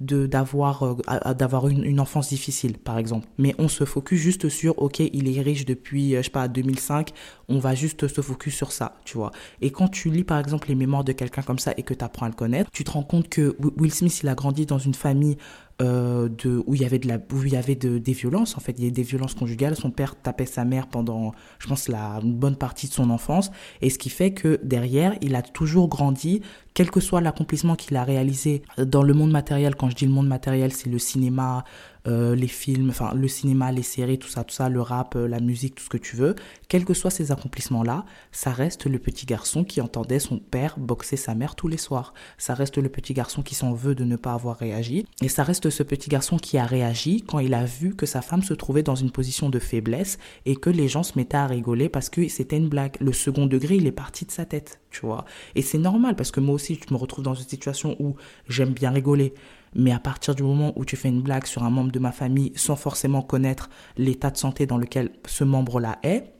d'avoir 0.00 0.84
euh, 0.84 1.34
d'avoir 1.34 1.66
une, 1.66 1.82
une, 1.82 1.98
enfance 1.98 2.28
difficile, 2.28 2.78
par 2.78 2.98
exemple. 2.98 3.26
Mais 3.36 3.56
on 3.58 3.66
se 3.66 3.84
focus 3.84 4.20
juste 4.20 4.48
sur, 4.48 4.80
ok, 4.80 5.00
il 5.00 5.36
est 5.36 5.40
riche 5.40 5.64
depuis, 5.64 6.14
euh, 6.14 6.18
je 6.18 6.26
sais 6.26 6.30
pas, 6.30 6.46
2005. 6.46 7.10
On 7.48 7.58
va 7.58 7.74
juste 7.74 8.06
se 8.06 8.20
focus 8.20 8.54
sur 8.54 8.70
ça, 8.70 8.94
tu 9.04 9.16
vois. 9.16 9.32
Et 9.60 9.72
quand 9.72 9.88
tu 9.88 10.08
lis, 10.08 10.22
par 10.22 10.38
exemple, 10.38 10.68
les 10.68 10.76
mémoires 10.76 11.02
de 11.02 11.10
quelqu'un 11.10 11.42
comme 11.42 11.58
ça 11.58 11.74
et 11.76 11.82
que 11.82 11.94
tu 11.94 12.04
apprends 12.04 12.26
à 12.26 12.28
le 12.28 12.36
connaître, 12.36 12.70
tu 12.70 12.84
te 12.84 12.92
rends 12.92 13.02
compte 13.02 13.28
que 13.28 13.56
Will 13.76 13.92
Smith, 13.92 14.20
il 14.22 14.28
a 14.28 14.36
grandi 14.36 14.66
dans 14.66 14.78
une 14.78 14.94
famille 14.94 15.36
euh, 15.80 16.28
de, 16.28 16.62
où 16.66 16.74
il 16.74 16.82
y 16.82 16.84
avait, 16.84 16.98
de 16.98 17.08
la, 17.08 17.16
où 17.16 17.44
il 17.44 17.52
y 17.52 17.56
avait 17.56 17.74
de, 17.74 17.98
des 17.98 18.12
violences. 18.12 18.56
En 18.56 18.60
fait, 18.60 18.74
il 18.78 18.84
y 18.84 18.88
a 18.88 18.90
des 18.90 19.02
violences 19.02 19.34
conjugales. 19.34 19.76
Son 19.76 19.90
père 19.90 20.14
tapait 20.14 20.46
sa 20.46 20.64
mère 20.64 20.86
pendant, 20.86 21.32
je 21.58 21.66
pense, 21.66 21.88
la, 21.88 22.20
une 22.22 22.34
bonne 22.34 22.56
partie 22.56 22.88
de 22.88 22.92
son 22.92 23.10
enfance. 23.10 23.50
Et 23.80 23.90
ce 23.90 23.98
qui 23.98 24.10
fait 24.10 24.32
que 24.32 24.60
derrière, 24.62 25.16
il 25.22 25.34
a 25.34 25.42
toujours 25.42 25.88
grandi, 25.88 26.42
quel 26.74 26.90
que 26.90 27.00
soit 27.00 27.20
l'accomplissement 27.20 27.74
qu'il 27.74 27.96
a 27.96 28.04
réalisé 28.04 28.62
dans 28.78 29.02
le 29.02 29.14
monde 29.14 29.30
matériel. 29.30 29.74
Quand 29.74 29.90
je 29.90 29.96
dis 29.96 30.06
le 30.06 30.12
monde 30.12 30.28
matériel, 30.28 30.72
c'est 30.72 30.90
le 30.90 30.98
cinéma, 30.98 31.64
euh, 32.08 32.34
les 32.34 32.48
films, 32.48 32.90
enfin 32.90 33.12
le 33.14 33.28
cinéma, 33.28 33.70
les 33.70 33.82
séries, 33.82 34.18
tout 34.18 34.28
ça, 34.28 34.42
tout 34.44 34.54
ça, 34.54 34.68
le 34.68 34.80
rap, 34.80 35.14
euh, 35.14 35.28
la 35.28 35.40
musique, 35.40 35.76
tout 35.76 35.84
ce 35.84 35.88
que 35.88 35.98
tu 35.98 36.16
veux, 36.16 36.34
quels 36.68 36.84
que 36.84 36.94
soient 36.94 37.10
ces 37.10 37.30
accomplissements-là, 37.30 38.04
ça 38.32 38.50
reste 38.50 38.86
le 38.86 38.98
petit 38.98 39.24
garçon 39.24 39.62
qui 39.62 39.80
entendait 39.80 40.18
son 40.18 40.38
père 40.38 40.78
boxer 40.78 41.16
sa 41.16 41.34
mère 41.34 41.54
tous 41.54 41.68
les 41.68 41.76
soirs. 41.76 42.12
Ça 42.38 42.54
reste 42.54 42.78
le 42.78 42.88
petit 42.88 43.14
garçon 43.14 43.42
qui 43.42 43.54
s'en 43.54 43.72
veut 43.72 43.94
de 43.94 44.04
ne 44.04 44.16
pas 44.16 44.32
avoir 44.32 44.56
réagi. 44.56 45.06
Et 45.22 45.28
ça 45.28 45.44
reste 45.44 45.70
ce 45.70 45.82
petit 45.82 46.08
garçon 46.08 46.38
qui 46.38 46.58
a 46.58 46.66
réagi 46.66 47.22
quand 47.22 47.38
il 47.38 47.54
a 47.54 47.64
vu 47.64 47.94
que 47.94 48.06
sa 48.06 48.22
femme 48.22 48.42
se 48.42 48.54
trouvait 48.54 48.82
dans 48.82 48.96
une 48.96 49.10
position 49.10 49.48
de 49.48 49.58
faiblesse 49.58 50.18
et 50.44 50.56
que 50.56 50.70
les 50.70 50.88
gens 50.88 51.02
se 51.02 51.16
mettaient 51.16 51.36
à 51.36 51.46
rigoler 51.46 51.88
parce 51.88 52.08
que 52.08 52.26
c'était 52.28 52.56
une 52.56 52.68
blague. 52.68 52.96
Le 53.00 53.12
second 53.12 53.46
degré, 53.46 53.76
il 53.76 53.86
est 53.86 53.92
parti 53.92 54.24
de 54.24 54.32
sa 54.32 54.44
tête, 54.44 54.80
tu 54.90 55.06
vois. 55.06 55.24
Et 55.54 55.62
c'est 55.62 55.78
normal 55.78 56.16
parce 56.16 56.30
que 56.30 56.40
moi 56.40 56.54
aussi, 56.54 56.78
je 56.88 56.92
me 56.92 56.98
retrouve 56.98 57.24
dans 57.24 57.34
une 57.34 57.46
situation 57.46 57.96
où 58.00 58.16
j'aime 58.48 58.72
bien 58.72 58.90
rigoler. 58.90 59.34
Mais 59.74 59.92
à 59.92 59.98
partir 59.98 60.34
du 60.34 60.42
moment 60.42 60.72
où 60.76 60.84
tu 60.84 60.96
fais 60.96 61.08
une 61.08 61.22
blague 61.22 61.46
sur 61.46 61.62
un 61.62 61.70
membre 61.70 61.92
de 61.92 61.98
ma 61.98 62.12
famille 62.12 62.52
sans 62.56 62.76
forcément 62.76 63.22
connaître 63.22 63.70
l'état 63.96 64.30
de 64.30 64.36
santé 64.36 64.66
dans 64.66 64.78
lequel 64.78 65.10
ce 65.26 65.44
membre-là 65.44 65.98
est, 66.02 66.32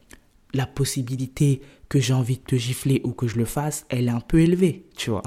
la 0.54 0.66
possibilité 0.66 1.62
que 1.88 1.98
j'ai 1.98 2.14
envie 2.14 2.36
de 2.36 2.42
te 2.42 2.56
gifler 2.56 3.00
ou 3.04 3.12
que 3.12 3.26
je 3.26 3.38
le 3.38 3.44
fasse, 3.44 3.86
elle 3.88 4.08
est 4.08 4.12
un 4.12 4.20
peu 4.20 4.40
élevée, 4.40 4.86
tu 4.96 5.10
vois. 5.10 5.22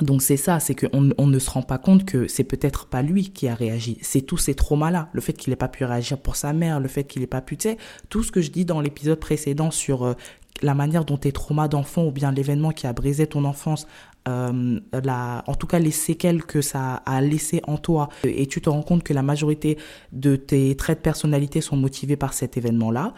Donc 0.00 0.22
c'est 0.22 0.36
ça, 0.36 0.60
c'est 0.60 0.74
qu'on 0.74 1.10
on 1.18 1.26
ne 1.26 1.38
se 1.38 1.50
rend 1.50 1.62
pas 1.62 1.76
compte 1.76 2.04
que 2.04 2.26
c'est 2.26 2.44
peut-être 2.44 2.86
pas 2.86 3.02
lui 3.02 3.30
qui 3.30 3.48
a 3.48 3.54
réagi, 3.54 3.98
c'est 4.00 4.22
tous 4.22 4.38
ces 4.38 4.54
traumas-là, 4.54 5.10
le 5.12 5.20
fait 5.20 5.34
qu'il 5.34 5.50
n'ait 5.50 5.56
pas 5.56 5.68
pu 5.68 5.84
réagir 5.84 6.18
pour 6.18 6.36
sa 6.36 6.52
mère, 6.52 6.80
le 6.80 6.88
fait 6.88 7.04
qu'il 7.04 7.20
n'ait 7.20 7.26
pas 7.26 7.42
pu, 7.42 7.58
tu 7.58 7.68
sais, 7.68 7.76
tout 8.08 8.22
ce 8.22 8.32
que 8.32 8.40
je 8.40 8.50
dis 8.50 8.64
dans 8.64 8.80
l'épisode 8.80 9.20
précédent 9.20 9.70
sur 9.70 10.04
euh, 10.04 10.14
la 10.62 10.74
manière 10.74 11.04
dont 11.04 11.18
tes 11.18 11.32
traumas 11.32 11.68
d'enfant 11.68 12.06
ou 12.06 12.12
bien 12.12 12.32
l'événement 12.32 12.70
qui 12.70 12.86
a 12.86 12.92
brisé 12.92 13.26
ton 13.26 13.44
enfance 13.44 13.86
euh, 14.30 14.80
la, 15.04 15.44
en 15.46 15.54
tout 15.54 15.66
cas 15.66 15.78
les 15.78 15.90
séquelles 15.90 16.44
que 16.44 16.60
ça 16.60 16.94
a 17.06 17.20
laissé 17.20 17.60
en 17.66 17.76
toi 17.76 18.08
et 18.24 18.46
tu 18.46 18.60
te 18.60 18.70
rends 18.70 18.82
compte 18.82 19.02
que 19.02 19.12
la 19.12 19.22
majorité 19.22 19.76
de 20.12 20.36
tes 20.36 20.76
traits 20.76 20.98
de 20.98 21.02
personnalité 21.02 21.60
sont 21.60 21.76
motivés 21.76 22.16
par 22.16 22.32
cet 22.32 22.56
événement-là, 22.56 23.14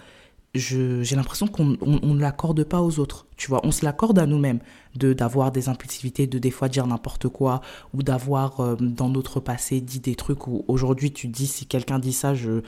j'ai 0.54 1.16
l'impression 1.16 1.46
qu'on 1.46 1.78
on, 1.80 2.14
ne 2.14 2.20
l'accorde 2.20 2.62
pas 2.64 2.82
aux 2.82 2.98
autres. 2.98 3.26
Tu 3.36 3.48
vois, 3.48 3.60
on 3.64 3.70
se 3.70 3.84
l'accorde 3.84 4.18
à 4.18 4.26
nous-mêmes 4.26 4.58
de 4.96 5.14
d'avoir 5.14 5.50
des 5.50 5.70
impulsivités, 5.70 6.26
de 6.26 6.38
des 6.38 6.50
fois 6.50 6.68
dire 6.68 6.86
n'importe 6.86 7.28
quoi 7.28 7.62
ou 7.94 8.02
d'avoir 8.02 8.60
euh, 8.60 8.76
dans 8.76 9.08
notre 9.08 9.40
passé 9.40 9.80
dit 9.80 10.00
des 10.00 10.14
trucs 10.14 10.46
où 10.46 10.64
aujourd'hui 10.68 11.10
tu 11.10 11.28
dis 11.28 11.46
si 11.46 11.64
quelqu'un 11.64 11.98
dit 11.98 12.12
ça, 12.12 12.34
je 12.34 12.60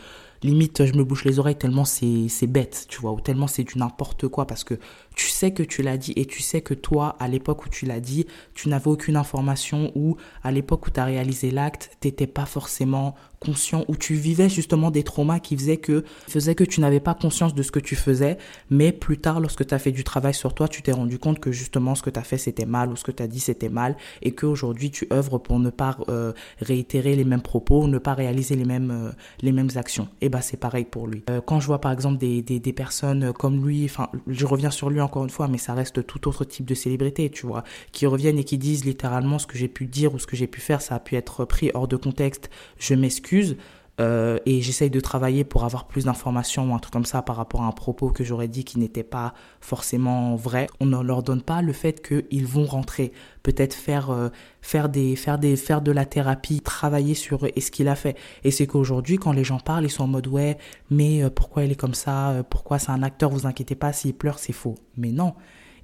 limite 0.43 0.87
je 0.87 0.95
me 0.95 1.05
bouche 1.05 1.25
les 1.25 1.39
oreilles 1.39 1.57
tellement 1.57 1.85
c'est 1.85 2.29
c'est 2.29 2.47
bête, 2.47 2.87
tu 2.89 3.01
vois, 3.01 3.13
ou 3.13 3.21
tellement 3.21 3.47
c'est 3.49 3.65
du 3.65 3.79
n'importe 3.79 4.29
quoi 4.29 4.47
parce 4.47 4.65
que 4.65 4.75
tu 5.15 5.29
que 5.53 5.63
tu 5.63 5.83
l'as 5.83 5.97
dit 5.97 6.13
et 6.17 6.27
tu 6.27 6.43
sais 6.43 6.61
que 6.61 6.75
toi 6.75 7.17
à 7.19 7.29
l'époque 7.29 7.67
où 7.67 7.69
tu 7.69 7.87
l'as 7.87 8.01
dit, 8.01 8.27
tu 8.55 8.69
n'avais 8.69 8.89
aucune 8.89 9.17
information 9.17 9.93
ou 9.95 10.17
à 10.43 10.51
l'époque 10.53 10.87
où 10.87 10.91
tu 10.91 11.01
as 11.01 11.05
réalisé 11.05 11.51
l'acte, 11.51 11.91
t'étais 12.01 12.27
pas 12.27 12.47
forcément 12.47 13.15
conscient 13.45 13.85
ou 13.89 13.97
tu 13.97 14.15
vivais 14.15 14.49
justement 14.49 14.91
des 14.91 15.03
traumas 15.03 15.39
qui 15.39 15.57
faisaient 15.57 15.77
que 15.77 16.05
faisaient 16.29 16.55
que 16.55 16.65
tu 16.65 16.81
n'avais 16.81 17.01
pas 17.01 17.15
conscience 17.15 17.55
de 17.55 17.63
ce 17.63 17.71
que 17.71 17.79
tu 17.79 17.95
faisais, 17.95 18.39
mais 18.71 18.91
plus 18.93 19.19
tard 19.19 19.41
lorsque 19.41 19.67
tu 19.67 19.75
as 19.75 19.79
fait 19.79 19.93
du 19.93 20.05
travail 20.05 20.35
sur 20.35 20.55
toi, 20.55 20.67
tu 20.69 20.83
t'es 20.83 20.93
rendu 20.93 21.19
compte 21.19 21.41
que 21.41 21.53
justement 21.53 21.95
ce 21.95 22.03
que 22.03 22.11
tu 22.11 22.19
as 22.19 22.23
fait 22.23 22.39
c'était 22.39 22.67
mal 22.67 22.91
ou 22.91 22.97
ce 22.97 23.05
que 23.05 23.13
tu 23.13 23.23
as 23.23 23.27
dit 23.27 23.41
c'était 23.41 23.69
mal 23.69 23.97
et 24.23 24.33
qu'aujourd'hui 24.33 24.91
tu 24.91 25.07
œuvres 25.13 25.39
pour 25.39 25.59
ne 25.59 25.71
pas 25.71 25.97
euh, 26.09 26.33
réitérer 26.61 27.17
les 27.17 27.25
mêmes 27.25 27.43
propos, 27.43 27.87
ne 27.87 27.99
pas 27.99 28.15
réaliser 28.15 28.57
les 28.57 28.65
mêmes, 28.65 28.91
euh, 28.91 29.13
les 29.43 29.53
mêmes 29.53 29.71
actions. 29.77 30.09
Et 30.21 30.29
bah 30.29 30.41
c'est 30.41 30.57
pareil 30.57 30.85
pour 30.85 31.07
lui. 31.07 31.23
Euh, 31.31 31.41
quand 31.45 31.61
je 31.61 31.67
vois 31.67 31.81
par 31.81 31.93
exemple 31.93 32.19
des, 32.19 32.43
des, 32.43 32.61
des 32.61 32.73
personnes 32.73 33.33
comme 33.33 33.65
lui, 33.67 33.85
enfin 33.85 34.09
je 34.27 34.47
reviens 34.47 34.71
sur 34.71 34.91
lui 34.91 35.01
encore 35.01 35.25
une 35.25 35.31
mais 35.49 35.59
ça 35.59 35.75
reste 35.75 36.07
tout 36.07 36.29
autre 36.29 36.45
type 36.45 36.67
de 36.67 36.75
célébrité, 36.75 37.31
tu 37.31 37.47
vois, 37.47 37.65
qui 37.93 38.07
reviennent 38.07 38.39
et 38.39 38.45
qui 38.45 38.59
disent 38.59 38.85
littéralement 38.85 39.39
ce 39.39 39.47
que 39.47 39.59
j'ai 39.59 39.69
pu 39.69 39.87
dire 39.87 40.15
ou 40.15 40.19
ce 40.19 40.27
que 40.27 40.37
j'ai 40.37 40.47
pu 40.47 40.61
faire, 40.61 40.81
ça 40.81 40.95
a 40.95 41.01
pu 41.01 41.17
être 41.17 41.45
pris 41.45 41.71
hors 41.75 41.89
de 41.89 41.97
contexte, 41.97 42.51
je 42.79 42.95
m'excuse. 42.95 43.57
Euh, 44.01 44.39
et 44.45 44.61
j'essaye 44.61 44.91
de 44.91 44.99
travailler 44.99 45.45
pour 45.45 45.65
avoir 45.65 45.87
plus 45.87 46.07
d'informations 46.07 46.71
ou 46.71 46.75
un 46.75 46.79
truc 46.79 46.93
comme 46.93 47.05
ça 47.05 47.23
par 47.23 47.37
rapport 47.37 47.63
à 47.63 47.67
un 47.67 47.73
propos 47.73 48.11
que 48.11 48.25
j'aurais 48.25 48.49
dit 48.49 48.65
qui 48.65 48.79
n'était 48.81 49.05
pas 49.05 49.35
forcément 49.61 50.35
vrai. 50.35 50.67
On 50.81 50.87
ne 50.87 51.01
leur 51.01 51.23
donne 51.23 51.43
pas 51.43 51.63
le 51.63 51.73
fait 51.73 52.05
qu'ils 52.07 52.47
vont 52.47 52.65
rentrer, 52.65 53.13
peut-être 53.45 53.75
faire 53.75 54.11
euh, 54.11 54.31
faire 54.63 54.89
des 54.89 55.15
faire 55.15 55.39
des 55.39 55.55
faire 55.55 55.81
de 55.81 55.93
la 55.93 56.07
thérapie, 56.07 56.61
travailler 56.61 57.15
sur 57.15 57.47
ce 57.57 57.71
qu'il 57.71 57.87
a 57.87 57.95
fait. 57.95 58.17
Et 58.43 58.51
c'est 58.51 58.67
qu'aujourd'hui 58.67 59.17
quand 59.19 59.33
les 59.33 59.45
gens 59.45 59.61
parlent, 59.61 59.85
ils 59.85 59.91
sont 59.91 60.05
en 60.05 60.09
mode 60.09 60.27
ouais, 60.27 60.59
mais 60.91 61.23
euh, 61.23 61.31
pourquoi 61.31 61.65
il 61.65 61.71
est 61.71 61.77
comme 61.77 61.95
ça? 61.95 62.45
Pourquoi 62.51 62.81
c'est 62.81 62.91
un 62.91 63.03
acteur? 63.03 63.31
Vous 63.31 63.47
inquiétez 63.47 63.77
pas, 63.77 63.93
s'il 63.93 64.15
pleure, 64.15 64.41
c'est 64.41 64.53
faux. 64.53 64.75
Mais 64.97 65.13
non. 65.13 65.35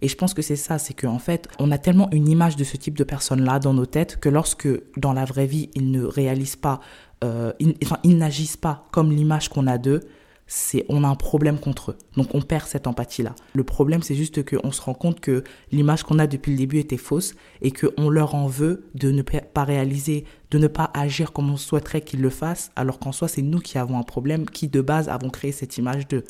Et 0.02 0.08
je 0.08 0.16
pense 0.16 0.34
que 0.34 0.42
c'est 0.42 0.56
ça, 0.56 0.78
c'est 0.78 0.94
qu'en 0.94 1.18
fait, 1.18 1.48
on 1.58 1.70
a 1.70 1.78
tellement 1.78 2.08
une 2.10 2.28
image 2.28 2.56
de 2.56 2.64
ce 2.64 2.76
type 2.76 2.96
de 2.96 3.04
personne-là 3.04 3.58
dans 3.58 3.74
nos 3.74 3.86
têtes 3.86 4.18
que 4.18 4.28
lorsque, 4.28 4.68
dans 4.96 5.12
la 5.12 5.24
vraie 5.24 5.46
vie, 5.46 5.68
ils 5.74 5.90
ne 5.90 6.02
réalisent 6.02 6.56
pas 6.56 6.80
euh, 7.22 7.52
ils, 7.58 8.18
n'agissent 8.18 8.56
pas 8.56 8.86
comme 8.92 9.10
l'image 9.10 9.48
qu'on 9.48 9.66
a 9.66 9.78
d'eux, 9.78 10.00
c'est 10.46 10.84
on 10.88 11.04
a 11.04 11.08
un 11.08 11.14
problème 11.14 11.58
contre 11.58 11.92
eux. 11.92 11.98
Donc 12.16 12.34
on 12.34 12.40
perd 12.40 12.66
cette 12.66 12.86
empathie-là. 12.86 13.36
Le 13.54 13.62
problème, 13.62 14.02
c'est 14.02 14.16
juste 14.16 14.42
qu'on 14.44 14.72
se 14.72 14.82
rend 14.82 14.94
compte 14.94 15.20
que 15.20 15.44
l'image 15.70 16.02
qu'on 16.02 16.18
a 16.18 16.26
depuis 16.26 16.52
le 16.52 16.58
début 16.58 16.78
était 16.78 16.96
fausse 16.96 17.34
et 17.62 17.70
qu'on 17.70 18.08
leur 18.10 18.34
en 18.34 18.48
veut 18.48 18.84
de 18.94 19.12
ne 19.12 19.22
pas 19.22 19.64
réaliser, 19.64 20.24
de 20.50 20.58
ne 20.58 20.66
pas 20.66 20.90
agir 20.92 21.32
comme 21.32 21.50
on 21.50 21.56
souhaiterait 21.56 22.00
qu'ils 22.00 22.20
le 22.20 22.30
fassent, 22.30 22.72
alors 22.74 22.98
qu'en 22.98 23.12
soi, 23.12 23.28
c'est 23.28 23.42
nous 23.42 23.60
qui 23.60 23.78
avons 23.78 23.98
un 23.98 24.02
problème, 24.02 24.46
qui 24.46 24.66
de 24.66 24.80
base 24.80 25.08
avons 25.08 25.30
créé 25.30 25.52
cette 25.52 25.78
image 25.78 26.08
d'eux. 26.08 26.24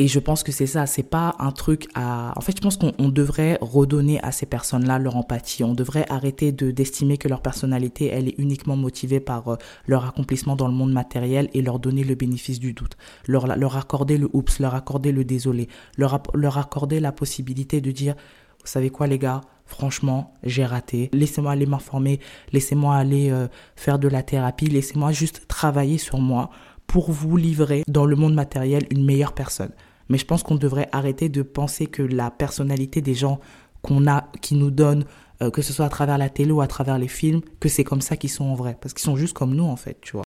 Et 0.00 0.06
je 0.06 0.20
pense 0.20 0.44
que 0.44 0.52
c'est 0.52 0.68
ça, 0.68 0.86
c'est 0.86 1.02
pas 1.02 1.34
un 1.40 1.50
truc 1.50 1.88
à... 1.96 2.32
En 2.36 2.40
fait, 2.40 2.56
je 2.56 2.62
pense 2.62 2.76
qu'on 2.76 3.08
devrait 3.08 3.58
redonner 3.60 4.22
à 4.22 4.30
ces 4.30 4.46
personnes-là 4.46 5.00
leur 5.00 5.16
empathie. 5.16 5.64
On 5.64 5.74
devrait 5.74 6.06
arrêter 6.08 6.52
de 6.52 6.70
d'estimer 6.70 7.18
que 7.18 7.26
leur 7.26 7.42
personnalité, 7.42 8.06
elle 8.06 8.28
est 8.28 8.38
uniquement 8.38 8.76
motivée 8.76 9.18
par 9.18 9.48
euh, 9.48 9.56
leur 9.88 10.06
accomplissement 10.06 10.54
dans 10.54 10.68
le 10.68 10.72
monde 10.72 10.92
matériel 10.92 11.50
et 11.52 11.62
leur 11.62 11.80
donner 11.80 12.04
le 12.04 12.14
bénéfice 12.14 12.60
du 12.60 12.74
doute. 12.74 12.96
Leur, 13.26 13.48
leur 13.56 13.76
accorder 13.76 14.18
le 14.18 14.30
oups, 14.32 14.60
leur 14.60 14.76
accorder 14.76 15.10
le 15.10 15.24
désolé, 15.24 15.66
leur, 15.96 16.22
leur 16.32 16.58
accorder 16.58 17.00
la 17.00 17.10
possibilité 17.10 17.80
de 17.80 17.90
dire, 17.90 18.14
vous 18.60 18.68
savez 18.68 18.90
quoi 18.90 19.08
les 19.08 19.18
gars, 19.18 19.40
franchement, 19.66 20.32
j'ai 20.44 20.64
raté. 20.64 21.10
Laissez-moi 21.12 21.50
aller 21.50 21.66
m'informer, 21.66 22.20
laissez-moi 22.52 22.94
aller 22.94 23.30
euh, 23.32 23.48
faire 23.74 23.98
de 23.98 24.06
la 24.06 24.22
thérapie, 24.22 24.66
laissez-moi 24.66 25.10
juste 25.10 25.48
travailler 25.48 25.98
sur 25.98 26.18
moi 26.20 26.50
pour 26.86 27.10
vous 27.10 27.36
livrer 27.36 27.82
dans 27.88 28.06
le 28.06 28.14
monde 28.14 28.34
matériel 28.34 28.86
une 28.90 29.04
meilleure 29.04 29.34
personne. 29.34 29.72
Mais 30.08 30.18
je 30.18 30.24
pense 30.24 30.42
qu'on 30.42 30.56
devrait 30.56 30.88
arrêter 30.92 31.28
de 31.28 31.42
penser 31.42 31.86
que 31.86 32.02
la 32.02 32.30
personnalité 32.30 33.00
des 33.00 33.14
gens 33.14 33.40
qu'on 33.82 34.06
a, 34.06 34.30
qui 34.40 34.54
nous 34.54 34.70
donnent 34.70 35.04
euh, 35.40 35.50
que 35.50 35.62
ce 35.62 35.72
soit 35.72 35.86
à 35.86 35.88
travers 35.88 36.18
la 36.18 36.28
télé 36.28 36.50
ou 36.50 36.60
à 36.60 36.66
travers 36.66 36.98
les 36.98 37.06
films, 37.06 37.42
que 37.60 37.68
c'est 37.68 37.84
comme 37.84 38.00
ça 38.00 38.16
qu'ils 38.16 38.30
sont 38.30 38.44
en 38.44 38.54
vrai. 38.54 38.76
Parce 38.80 38.92
qu'ils 38.92 39.04
sont 39.04 39.16
juste 39.16 39.34
comme 39.34 39.54
nous, 39.54 39.64
en 39.64 39.76
fait, 39.76 40.00
tu 40.00 40.12
vois. 40.12 40.24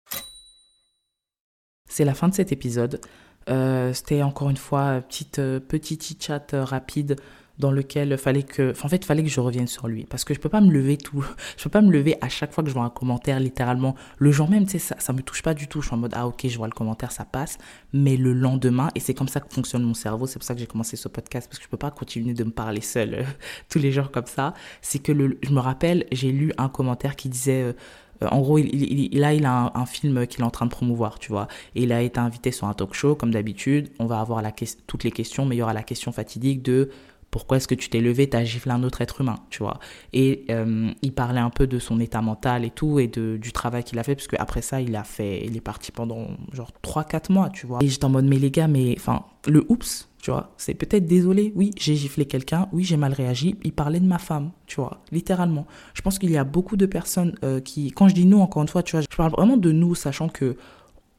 C'est 1.87 2.05
la 2.05 2.15
fin 2.15 2.27
de 2.27 2.33
cet 2.33 2.51
épisode. 2.51 2.99
Euh, 3.47 3.93
c'était 3.93 4.23
encore 4.23 4.49
une 4.49 4.57
fois 4.57 5.01
petite 5.01 5.37
euh, 5.37 5.59
petit 5.59 6.17
chat 6.19 6.47
rapide 6.53 7.17
dans 7.59 7.71
lequel 7.71 8.17
fallait 8.17 8.43
que, 8.43 8.73
en 8.83 8.89
fait, 8.89 9.05
fallait 9.05 9.23
que 9.23 9.29
je 9.29 9.39
revienne 9.39 9.67
sur 9.67 9.87
lui 9.87 10.05
parce 10.05 10.23
que 10.23 10.33
je 10.33 10.39
peux 10.39 10.49
pas 10.49 10.61
me 10.61 10.71
lever 10.71 10.97
tout, 10.97 11.25
je 11.57 11.63
peux 11.63 11.69
pas 11.69 11.81
me 11.81 11.91
lever 11.91 12.17
à 12.21 12.29
chaque 12.29 12.53
fois 12.53 12.63
que 12.63 12.69
je 12.69 12.75
vois 12.75 12.83
un 12.83 12.89
commentaire 12.89 13.39
littéralement 13.39 13.95
le 14.17 14.31
jour 14.31 14.49
même, 14.49 14.65
tu 14.65 14.71
sais, 14.71 14.79
ça, 14.79 14.95
ça 14.99 15.13
me 15.13 15.21
touche 15.21 15.41
pas 15.41 15.53
du 15.53 15.67
tout. 15.67 15.81
Je 15.81 15.87
suis 15.87 15.95
en 15.95 15.99
mode 15.99 16.13
ah 16.15 16.27
ok, 16.27 16.47
je 16.47 16.57
vois 16.57 16.67
le 16.67 16.73
commentaire, 16.73 17.11
ça 17.11 17.25
passe, 17.25 17.57
mais 17.93 18.17
le 18.17 18.33
lendemain 18.33 18.89
et 18.95 18.99
c'est 18.99 19.13
comme 19.13 19.27
ça 19.27 19.39
que 19.39 19.53
fonctionne 19.53 19.83
mon 19.83 19.93
cerveau. 19.93 20.27
C'est 20.27 20.39
pour 20.39 20.45
ça 20.45 20.53
que 20.53 20.59
j'ai 20.59 20.67
commencé 20.67 20.95
ce 20.95 21.07
podcast 21.07 21.47
parce 21.47 21.59
que 21.59 21.65
je 21.65 21.69
peux 21.69 21.77
pas 21.77 21.91
continuer 21.91 22.33
de 22.33 22.43
me 22.43 22.51
parler 22.51 22.81
seul 22.81 23.13
euh, 23.13 23.23
tous 23.69 23.79
les 23.79 23.91
jours 23.91 24.11
comme 24.11 24.25
ça. 24.25 24.53
C'est 24.81 24.99
que 24.99 25.11
le, 25.11 25.37
je 25.41 25.51
me 25.51 25.59
rappelle, 25.59 26.05
j'ai 26.11 26.31
lu 26.31 26.51
un 26.57 26.69
commentaire 26.69 27.15
qui 27.15 27.29
disait 27.29 27.61
euh, 27.61 27.73
en 28.21 28.41
gros, 28.41 28.57
il, 28.57 29.19
là, 29.19 29.33
il 29.33 29.45
a 29.45 29.71
un, 29.75 29.85
film 29.85 30.25
qu'il 30.27 30.41
est 30.41 30.45
en 30.45 30.51
train 30.51 30.65
de 30.65 30.71
promouvoir, 30.71 31.19
tu 31.19 31.31
vois. 31.31 31.47
Et 31.75 31.83
il 31.83 31.91
a 31.91 32.01
été 32.01 32.19
invité 32.19 32.51
sur 32.51 32.67
un 32.67 32.73
talk 32.73 32.93
show, 32.93 33.15
comme 33.15 33.31
d'habitude. 33.31 33.89
On 33.99 34.05
va 34.05 34.19
avoir 34.19 34.41
toutes 34.87 35.03
les 35.03 35.11
questions, 35.11 35.45
mais 35.45 35.55
il 35.55 35.59
y 35.59 35.61
aura 35.61 35.73
la 35.73 35.83
question 35.83 36.11
fatidique 36.11 36.61
de 36.61 36.89
pourquoi 37.35 37.57
est-ce 37.57 37.67
que 37.67 37.75
tu 37.75 37.89
t'es 37.89 37.99
levé, 37.99 38.29
t'as 38.29 38.45
giflé 38.45 38.71
un 38.71 38.81
autre 38.83 39.01
être 39.01 39.19
humain, 39.19 39.35
tu 39.49 39.61
vois. 39.61 39.81
Et 40.13 40.45
euh, 40.49 40.89
il 41.01 41.11
parlait 41.11 41.41
un 41.41 41.49
peu 41.49 41.67
de 41.67 41.79
son 41.79 41.99
état 41.99 42.21
mental 42.21 42.63
et 42.63 42.69
tout, 42.69 42.97
et 42.97 43.09
de, 43.09 43.35
du 43.35 43.51
travail 43.51 43.83
qu'il 43.83 43.99
a 43.99 44.03
fait, 44.03 44.15
parce 44.15 44.29
qu'après 44.29 44.61
ça, 44.61 44.79
il 44.79 44.95
a 44.95 45.03
fait, 45.03 45.45
il 45.45 45.57
est 45.57 45.61
parti 45.61 45.91
pendant 45.91 46.27
genre 46.53 46.71
3-4 46.81 47.33
mois, 47.33 47.49
tu 47.49 47.67
vois. 47.67 47.79
Et 47.81 47.89
j'étais 47.89 48.05
en 48.05 48.09
mode, 48.09 48.23
mais 48.23 48.39
les 48.39 48.51
gars, 48.51 48.69
mais 48.69 48.95
enfin, 48.97 49.25
le 49.47 49.65
oups, 49.67 50.07
tu 50.21 50.31
vois, 50.31 50.53
c'est 50.55 50.75
peut-être 50.75 51.07
désolé, 51.07 51.51
oui, 51.57 51.71
j'ai 51.77 51.95
giflé 51.95 52.23
quelqu'un, 52.25 52.69
oui, 52.71 52.85
j'ai 52.85 52.95
mal 52.95 53.11
réagi, 53.11 53.57
il 53.65 53.73
parlait 53.73 53.99
de 53.99 54.07
ma 54.07 54.17
femme, 54.17 54.51
tu 54.65 54.77
vois, 54.77 55.01
littéralement. 55.11 55.67
Je 55.93 56.01
pense 56.01 56.17
qu'il 56.17 56.31
y 56.31 56.37
a 56.37 56.45
beaucoup 56.45 56.77
de 56.77 56.85
personnes 56.85 57.35
euh, 57.43 57.59
qui, 57.59 57.91
quand 57.91 58.07
je 58.07 58.15
dis 58.15 58.25
nous, 58.25 58.39
encore 58.39 58.61
une 58.61 58.69
fois, 58.69 58.81
tu 58.81 58.93
vois, 58.95 59.01
je 59.01 59.13
parle 59.13 59.31
vraiment 59.31 59.57
de 59.57 59.73
nous, 59.73 59.93
sachant 59.93 60.29
que 60.29 60.55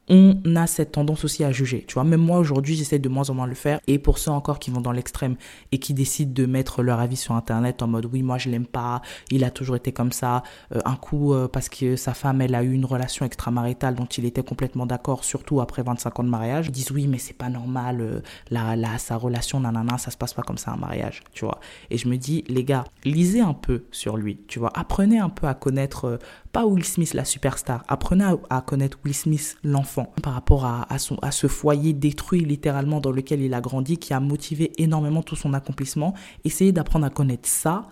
on 0.09 0.55
a 0.55 0.67
cette 0.67 0.93
tendance 0.93 1.25
aussi 1.25 1.43
à 1.43 1.51
juger. 1.51 1.83
Tu 1.87 1.95
vois, 1.95 2.03
même 2.03 2.21
moi 2.21 2.39
aujourd'hui, 2.39 2.75
j'essaie 2.75 2.99
de 2.99 3.09
moins 3.09 3.29
en 3.29 3.33
moins 3.33 3.47
le 3.47 3.55
faire. 3.55 3.79
Et 3.87 3.99
pour 3.99 4.17
ceux 4.17 4.31
encore 4.31 4.59
qui 4.59 4.71
vont 4.71 4.81
dans 4.81 4.91
l'extrême 4.91 5.35
et 5.71 5.79
qui 5.79 5.93
décident 5.93 6.31
de 6.33 6.45
mettre 6.45 6.81
leur 6.81 6.99
avis 6.99 7.17
sur 7.17 7.35
Internet 7.35 7.81
en 7.81 7.87
mode 7.87 8.05
oui, 8.05 8.23
moi 8.23 8.37
je 8.37 8.49
l'aime 8.49 8.65
pas, 8.65 9.01
il 9.31 9.43
a 9.43 9.51
toujours 9.51 9.75
été 9.75 9.91
comme 9.91 10.11
ça. 10.11 10.43
Euh, 10.73 10.79
un 10.85 10.95
coup 10.95 11.33
euh, 11.33 11.47
parce 11.47 11.67
que 11.67 11.95
sa 11.95 12.13
femme, 12.13 12.41
elle 12.41 12.55
a 12.55 12.63
eu 12.63 12.71
une 12.71 12.85
relation 12.85 13.25
extramaritale 13.25 13.95
dont 13.95 14.05
il 14.05 14.25
était 14.25 14.43
complètement 14.43 14.85
d'accord, 14.85 15.23
surtout 15.23 15.59
après 15.59 15.83
25 15.83 16.19
ans 16.19 16.23
de 16.23 16.29
mariage. 16.29 16.67
Ils 16.67 16.71
disent 16.71 16.91
oui, 16.91 17.07
mais 17.07 17.17
c'est 17.17 17.37
pas 17.37 17.49
normal, 17.49 18.01
euh, 18.01 18.21
la, 18.49 18.97
sa 18.97 19.17
relation, 19.17 19.59
nanana, 19.59 19.97
ça 19.97 20.11
se 20.11 20.17
passe 20.17 20.33
pas 20.33 20.43
comme 20.43 20.57
ça 20.57 20.71
un 20.71 20.77
mariage, 20.77 21.21
tu 21.33 21.43
vois. 21.43 21.59
Et 21.89 21.97
je 21.97 22.07
me 22.07 22.17
dis, 22.17 22.43
les 22.47 22.63
gars, 22.63 22.85
lisez 23.03 23.41
un 23.41 23.53
peu 23.53 23.85
sur 23.91 24.15
lui, 24.15 24.39
tu 24.47 24.59
vois. 24.59 24.71
Apprenez 24.73 25.19
un 25.19 25.29
peu 25.29 25.47
à 25.47 25.53
connaître 25.53 26.19
Will 26.65 26.83
Smith 26.83 27.13
la 27.13 27.25
superstar, 27.25 27.83
apprenez 27.87 28.25
à, 28.49 28.61
connaître 28.61 28.97
Will 29.05 29.13
Smith 29.13 29.57
l'enfant 29.63 30.13
par 30.23 30.33
rapport 30.33 30.65
à, 30.65 30.87
à 30.89 31.31
ce 31.31 31.47
foyer 31.47 31.93
détruit 31.93 32.45
littéralement 32.45 32.99
dans 32.99 33.11
lequel 33.11 33.41
il 33.41 33.53
a 33.53 33.61
grandi, 33.61 33.97
qui 33.97 34.13
a 34.13 34.19
motivé 34.19 34.71
énormément 34.81 35.23
tout 35.23 35.35
son 35.35 35.53
accomplissement. 35.53 36.13
Essayez 36.43 36.71
d'apprendre 36.71 37.05
à 37.05 37.09
connaître 37.09 37.47
ça 37.47 37.87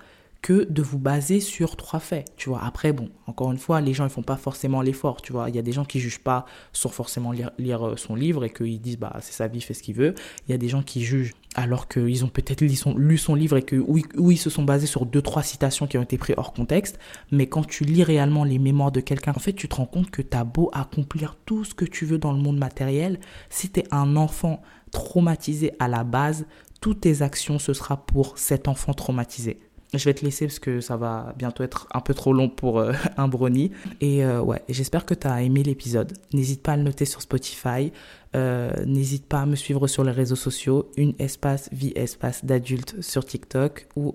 que 0.46 0.68
de 0.70 0.84
vous 0.84 1.00
baser 1.00 1.40
sur 1.40 1.76
trois 1.76 2.00
faits, 2.00 2.28
tu 2.38 2.50
vois. 2.50 2.64
Après, 2.64 2.94
bon, 2.94 3.10
encore 3.26 3.52
une 3.52 3.58
fois, 3.58 3.82
les 3.82 3.96
gens, 3.96 4.04
ils 4.04 4.12
font 4.12 4.22
pas 4.22 4.36
forcément 4.38 4.84
l'effort, 4.84 5.24
tu 5.24 5.32
vois. 5.32 5.50
Il 5.50 5.56
y 5.56 5.58
a 5.58 5.64
des 5.64 5.72
gens 5.72 5.86
qui 5.86 6.00
jugent 6.00 6.20
pas 6.20 6.46
sans 6.72 6.90
forcément 6.90 7.32
lire, 7.32 7.52
euh, 7.60 7.96
son 7.96 8.14
livre 8.14 8.46
et 8.46 8.52
qu'ils 8.52 8.80
disent, 8.80 9.00
bah, 9.00 9.18
c'est 9.22 9.34
sa 9.34 9.48
vie, 9.48 9.60
fait 9.60 9.74
ce 9.74 9.82
qu'il 9.82 9.96
veut. 9.96 10.14
Il 10.48 10.52
y 10.52 10.54
a 10.54 10.60
des 10.60 10.68
gens 10.68 10.84
qui 10.84 11.04
jugent 11.04 11.34
alors 11.56 11.88
qu'ils 11.88 12.24
ont 12.24 12.28
peut-être 12.28 12.62
lu 12.62 12.76
son, 12.76 12.96
lu 12.96 13.18
son 13.18 13.34
livre 13.34 13.58
et 13.58 13.64
que 13.64 13.76
oui, 13.76 14.06
ils 14.20 14.38
se 14.38 14.52
sont 14.52 14.62
basés 14.62 14.86
sur 14.86 15.08
deux, 15.08 15.24
trois 15.24 15.42
citations 15.42 15.88
qui 15.88 15.98
ont 15.98 16.04
été 16.04 16.20
prises 16.20 16.36
hors 16.38 16.54
contexte. 16.54 17.00
Mais 17.32 17.48
quand 17.48 17.66
tu 17.66 17.84
lis 17.84 18.04
réellement 18.04 18.44
les 18.44 18.60
mémoires 18.60 18.92
de 18.92 19.00
quelqu'un, 19.00 19.34
en 19.36 19.40
fait, 19.40 19.54
tu 19.54 19.68
te 19.68 19.74
rends 19.74 19.88
compte 19.88 20.12
que 20.12 20.22
tu 20.22 20.38
as 20.38 20.44
beau 20.44 20.70
accomplir 20.74 21.40
tout 21.48 21.64
ce 21.64 21.74
que 21.74 21.86
tu 21.86 22.06
veux 22.06 22.20
dans 22.20 22.34
le 22.34 22.40
monde 22.40 22.60
matériel, 22.60 23.20
si 23.50 23.72
tu 23.72 23.80
es 23.80 23.86
un 23.90 24.16
enfant 24.16 24.62
traumatisé 24.92 25.72
à 25.80 25.88
la 25.88 26.04
base, 26.04 26.46
toutes 26.82 27.02
tes 27.02 27.24
actions, 27.24 27.58
ce 27.58 27.74
sera 27.74 28.06
pour 28.06 28.38
cet 28.38 28.68
enfant 28.68 28.94
traumatisé. 28.94 29.65
Je 29.98 30.06
vais 30.06 30.14
te 30.14 30.26
laisser 30.26 30.46
parce 30.46 30.60
que 30.60 30.82
ça 30.82 30.98
va 30.98 31.34
bientôt 31.38 31.64
être 31.64 31.88
un 31.94 32.02
peu 32.02 32.14
trop 32.14 32.34
long 32.34 32.50
pour 32.50 32.80
euh, 32.80 32.94
un 33.18 33.28
brownie. 33.28 33.72
Et 34.02 34.24
euh, 34.24 34.42
ouais, 34.42 34.62
j'espère 34.70 35.06
que 35.06 35.14
tu 35.14 35.28
as 35.28 35.42
aimé 35.42 35.64
l'épisode. 35.64 36.14
N'hésite 36.34 36.62
pas 36.62 36.74
à 36.74 36.78
le 36.78 36.84
noter 36.84 37.06
sur 37.06 37.22
Spotify. 37.22 37.92
Euh, 38.36 38.72
n'hésite 38.86 39.26
pas 39.26 39.42
à 39.42 39.46
me 39.46 39.56
suivre 39.56 39.88
sur 39.88 40.04
les 40.04 40.12
réseaux 40.12 40.36
sociaux, 40.36 40.92
une 40.98 41.14
espace 41.20 41.70
vie 41.72 41.94
espace 41.96 42.44
d'adulte 42.44 43.02
sur 43.02 43.26
TikTok 43.26 43.88
ou 43.96 44.14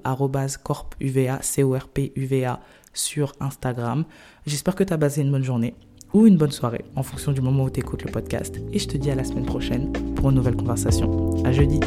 corpuva, 0.63 1.39
C-O-R-P-U-V-A 1.41 2.61
sur 2.93 3.33
Instagram. 3.41 4.05
J'espère 4.47 4.75
que 4.75 4.85
tu 4.85 4.93
as 4.93 4.99
passé 4.99 5.23
une 5.23 5.31
bonne 5.31 5.45
journée 5.45 5.75
ou 6.13 6.27
une 6.27 6.37
bonne 6.37 6.51
soirée 6.51 6.85
en 6.97 7.03
fonction 7.03 7.33
du 7.33 7.41
moment 7.41 7.65
où 7.65 7.71
tu 7.71 7.81
écoutes 7.81 8.05
le 8.05 8.11
podcast. 8.11 8.57
Et 8.73 8.79
je 8.79 8.89
te 8.89 8.97
dis 8.97 9.11
à 9.11 9.15
la 9.15 9.25
semaine 9.25 9.47
prochaine 9.47 9.93
pour 10.17 10.31
une 10.31 10.37
nouvelle 10.37 10.57
conversation. 10.57 11.43
À 11.45 11.53
jeudi. 11.53 11.81